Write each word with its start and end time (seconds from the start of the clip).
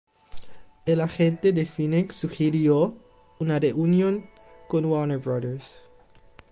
El 0.87 0.99
agente 0.99 1.51
de 1.53 1.63
Phoenix 1.67 2.15
sugirió 2.15 2.97
una 3.39 3.59
reunión 3.59 4.31
con 4.67 4.85
Warner 4.85 5.19
Bros. 5.19 5.83